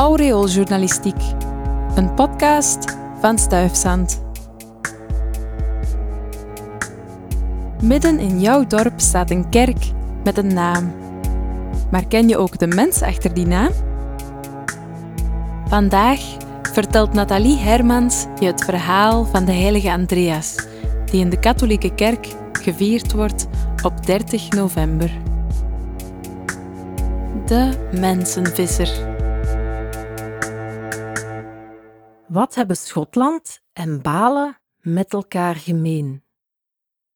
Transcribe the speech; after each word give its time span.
Aureooljournalistiek, 0.00 1.22
een 1.94 2.14
podcast 2.14 2.96
van 3.20 3.38
Stuifzand. 3.38 4.22
Midden 7.82 8.18
in 8.18 8.40
jouw 8.40 8.66
dorp 8.66 9.00
staat 9.00 9.30
een 9.30 9.48
kerk 9.48 9.92
met 10.24 10.38
een 10.38 10.54
naam. 10.54 10.92
Maar 11.90 12.06
ken 12.06 12.28
je 12.28 12.36
ook 12.36 12.58
de 12.58 12.66
mens 12.66 13.02
achter 13.02 13.34
die 13.34 13.46
naam? 13.46 13.72
Vandaag 15.66 16.20
vertelt 16.72 17.12
Nathalie 17.12 17.58
Hermans 17.58 18.26
je 18.38 18.46
het 18.46 18.64
verhaal 18.64 19.24
van 19.24 19.44
de 19.44 19.52
heilige 19.52 19.92
Andreas, 19.92 20.66
die 21.10 21.20
in 21.20 21.30
de 21.30 21.38
katholieke 21.38 21.94
kerk 21.94 22.28
gevierd 22.52 23.12
wordt 23.12 23.46
op 23.82 24.06
30 24.06 24.48
november. 24.48 25.10
De 27.46 27.70
mensenvisser. 27.92 29.09
Wat 32.30 32.54
hebben 32.54 32.76
Schotland 32.76 33.62
en 33.72 34.02
Balen 34.02 34.58
met 34.76 35.12
elkaar 35.12 35.54
gemeen? 35.56 36.24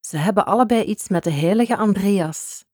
Ze 0.00 0.16
hebben 0.16 0.46
allebei 0.46 0.84
iets 0.84 1.08
met 1.08 1.24
de 1.24 1.30
heilige 1.30 1.76
Andreas. 1.76 2.64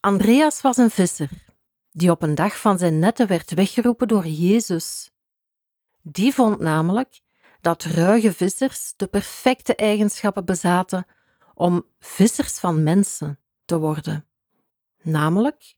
Andreas 0.00 0.60
was 0.60 0.76
een 0.76 0.90
visser, 0.90 1.30
die 1.90 2.10
op 2.10 2.22
een 2.22 2.34
dag 2.34 2.60
van 2.60 2.78
zijn 2.78 2.98
netten 2.98 3.26
werd 3.26 3.54
weggeroepen 3.54 4.08
door 4.08 4.26
Jezus. 4.26 5.10
Die 6.02 6.34
vond 6.34 6.58
namelijk 6.58 7.20
dat 7.60 7.82
ruige 7.82 8.32
vissers 8.32 8.92
de 8.96 9.06
perfecte 9.06 9.74
eigenschappen 9.74 10.44
bezaten 10.44 11.06
om 11.54 11.86
vissers 11.98 12.58
van 12.58 12.82
mensen 12.82 13.38
te 13.64 13.78
worden, 13.78 14.26
namelijk 15.02 15.74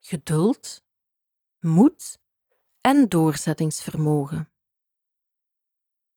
geduld, 0.00 0.84
moed 1.60 2.18
en 2.80 3.08
doorzettingsvermogen. 3.08 4.50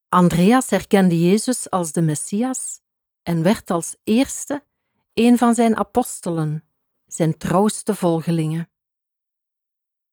Andreas 0.10 0.70
herkende 0.70 1.22
Jezus 1.30 1.70
als 1.70 1.92
de 1.92 2.02
Messias 2.02 2.82
en 3.24 3.44
werd 3.44 3.72
als 3.72 3.96
eerste 4.04 4.66
een 5.14 5.38
van 5.38 5.56
zijn 5.56 5.76
apostelen, 5.76 6.64
zijn 7.06 7.38
trouwste 7.38 7.96
volgelingen. 7.96 8.70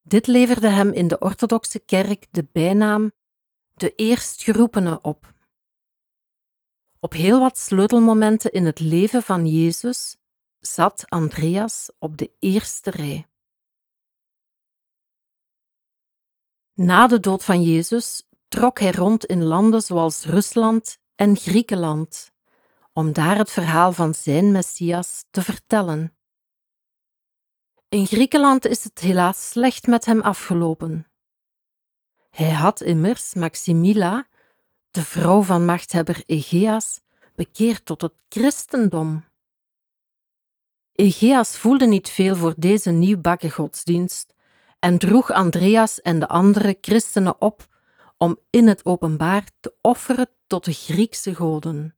Dit 0.03 0.27
leverde 0.27 0.69
hem 0.69 0.93
in 0.93 1.09
de 1.09 1.19
orthodoxe 1.19 1.79
kerk 1.79 2.27
de 2.31 2.49
bijnaam 2.53 3.13
de 3.75 3.95
eerstgeroepene 3.95 5.01
op. 5.03 5.33
Op 6.99 7.13
heel 7.13 7.41
wat 7.41 7.59
sleutelmomenten 7.59 8.53
in 8.53 8.67
het 8.67 8.81
leven 8.81 9.23
van 9.23 9.47
Jezus 9.47 10.17
zat 10.59 11.05
Andreas 11.09 11.91
op 11.99 12.17
de 12.17 12.31
eerste 12.39 12.91
rij. 12.91 13.30
Na 16.83 17.07
de 17.07 17.21
dood 17.21 17.45
van 17.45 17.63
Jezus 17.63 18.23
trok 18.49 18.79
hij 18.79 18.91
rond 18.91 19.25
in 19.25 19.43
landen 19.45 19.83
zoals 19.83 20.25
Rusland 20.25 20.99
en 21.15 21.37
Griekenland, 21.37 22.33
om 22.93 23.13
daar 23.13 23.37
het 23.37 23.51
verhaal 23.51 23.93
van 23.93 24.15
zijn 24.15 24.53
Messias 24.53 25.25
te 25.31 25.43
vertellen. 25.43 26.17
In 27.89 28.07
Griekenland 28.07 28.67
is 28.67 28.85
het 28.85 28.99
helaas 28.99 29.49
slecht 29.49 29.87
met 29.87 30.05
hem 30.05 30.21
afgelopen. 30.21 31.07
Hij 32.31 32.51
had 32.51 32.81
immers 32.81 33.35
Maximila, 33.35 34.27
de 34.91 35.03
vrouw 35.05 35.43
van 35.43 35.65
machthebber 35.65 36.23
Egeas, 36.27 37.01
bekeerd 37.35 37.85
tot 37.85 38.01
het 38.01 38.15
christendom. 38.29 39.25
Egeas 40.93 41.57
voelde 41.59 41.87
niet 41.87 42.09
veel 42.09 42.37
voor 42.37 42.55
deze 42.57 42.91
nieuwbakken 42.91 43.51
godsdienst 43.51 44.35
en 44.81 44.99
droeg 44.99 45.31
Andreas 45.31 46.01
en 46.01 46.19
de 46.19 46.29
andere 46.29 46.79
christenen 46.81 47.41
op 47.41 47.69
om 48.17 48.39
in 48.51 48.69
het 48.69 48.85
openbaar 48.85 49.51
te 49.61 49.75
offeren 49.81 50.29
tot 50.47 50.65
de 50.65 50.73
Griekse 50.73 51.35
goden, 51.35 51.97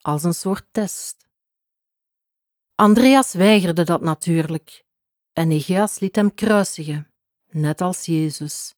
als 0.00 0.22
een 0.22 0.34
soort 0.34 0.66
test. 0.70 1.26
Andreas 2.74 3.32
weigerde 3.32 3.82
dat 3.82 4.00
natuurlijk 4.00 4.84
en 5.32 5.50
Egeas 5.50 5.98
liet 5.98 6.16
hem 6.16 6.34
kruisigen, 6.34 7.10
net 7.50 7.80
als 7.80 8.04
Jezus. 8.04 8.74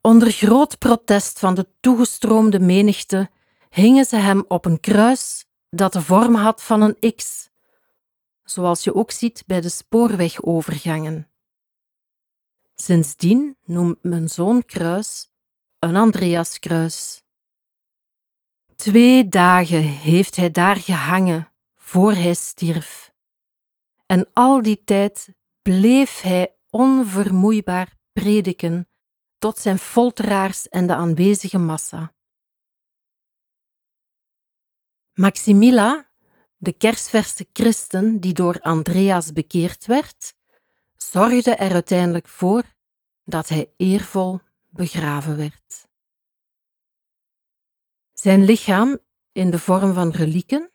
Onder 0.00 0.30
groot 0.30 0.78
protest 0.78 1.38
van 1.38 1.54
de 1.54 1.68
toegestroomde 1.80 2.60
menigte 2.60 3.30
hingen 3.68 4.04
ze 4.04 4.16
hem 4.16 4.44
op 4.48 4.64
een 4.64 4.80
kruis 4.80 5.44
dat 5.70 5.92
de 5.92 6.02
vorm 6.02 6.34
had 6.34 6.62
van 6.62 6.80
een 6.80 7.14
X, 7.16 7.50
zoals 8.44 8.84
je 8.84 8.94
ook 8.94 9.10
ziet 9.10 9.42
bij 9.46 9.60
de 9.60 9.68
spoorwegovergangen. 9.68 11.29
Sindsdien 12.80 13.56
noemt 13.64 14.02
men 14.02 14.28
zo'n 14.28 14.64
kruis 14.64 15.28
een 15.78 15.96
Andreaskruis. 15.96 17.22
Twee 18.76 19.28
dagen 19.28 19.82
heeft 19.82 20.36
hij 20.36 20.50
daar 20.50 20.76
gehangen 20.76 21.52
voor 21.76 22.12
hij 22.12 22.34
stierf. 22.34 23.12
En 24.06 24.30
al 24.32 24.62
die 24.62 24.84
tijd 24.84 25.34
bleef 25.62 26.20
hij 26.20 26.56
onvermoeibaar 26.70 27.96
prediken 28.12 28.88
tot 29.38 29.58
zijn 29.58 29.78
folteraars 29.78 30.68
en 30.68 30.86
de 30.86 30.94
aanwezige 30.94 31.58
massa. 31.58 32.14
Maximila, 35.12 36.10
de 36.56 36.72
kersverse 36.72 37.46
christen 37.52 38.20
die 38.20 38.32
door 38.32 38.60
Andreas 38.60 39.32
bekeerd 39.32 39.86
werd, 39.86 40.38
zorgde 41.02 41.54
er 41.54 41.72
uiteindelijk 41.72 42.28
voor 42.28 42.62
dat 43.24 43.48
hij 43.48 43.72
eervol 43.76 44.40
begraven 44.68 45.36
werd. 45.36 45.88
Zijn 48.12 48.44
lichaam, 48.44 48.98
in 49.32 49.50
de 49.50 49.58
vorm 49.58 49.94
van 49.94 50.10
relieken, 50.10 50.70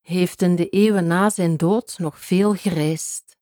heeft 0.00 0.42
in 0.42 0.56
de 0.56 0.68
eeuwen 0.68 1.06
na 1.06 1.30
zijn 1.30 1.56
dood 1.56 1.98
nog 1.98 2.18
veel 2.18 2.54
gereisd. 2.54 3.36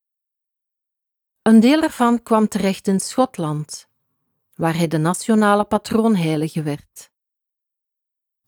Een 1.42 1.60
deel 1.60 1.82
ervan 1.82 2.22
kwam 2.22 2.48
terecht 2.48 2.86
in 2.86 3.00
Schotland, 3.00 3.88
waar 4.54 4.76
hij 4.76 4.88
de 4.88 4.98
nationale 4.98 5.64
patroonheilige 5.64 6.62
werd. 6.62 7.10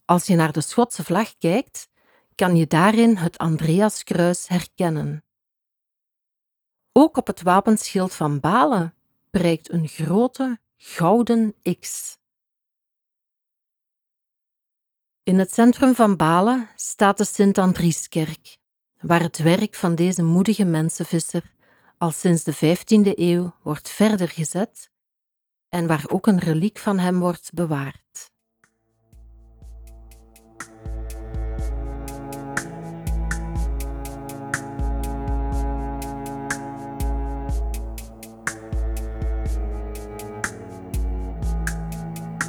Als 0.05 0.27
je 0.27 0.37
naar 0.37 0.53
de 0.53 0.61
Schotse 0.61 1.05
vlag 1.05 1.37
kijkt, 1.39 1.89
kan 2.35 2.57
je 2.57 2.67
daarin 2.67 3.17
het 3.17 3.39
Andreaskruis 3.39 4.49
herkennen. 4.49 5.25
Ook 7.03 7.17
op 7.17 7.27
het 7.27 7.43
wapenschild 7.43 8.15
van 8.15 8.41
Balen 8.41 8.95
prijkt 9.31 9.71
een 9.73 9.89
grote 9.89 10.59
gouden 10.77 11.55
X. 11.81 12.17
In 15.23 15.39
het 15.39 15.53
centrum 15.53 15.95
van 15.95 16.17
Balen 16.17 16.69
staat 16.77 17.19
de 17.19 17.25
Sint-Andrieskerk, 17.25 18.57
waar 18.99 19.21
het 19.21 19.39
werk 19.39 19.75
van 19.75 19.95
deze 19.95 20.23
moedige 20.23 20.65
mensenvisser 20.65 21.55
al 21.99 22.11
sinds 22.11 22.45
de 22.45 22.55
15e 22.55 23.19
eeuw 23.19 23.55
wordt 23.63 23.89
verder 23.89 24.29
gezet 24.29 24.91
en 25.69 25.87
waar 25.87 26.05
ook 26.09 26.27
een 26.27 26.39
reliek 26.39 26.79
van 26.79 26.99
hem 26.99 27.19
wordt 27.19 27.51
bewaard. 27.55 28.31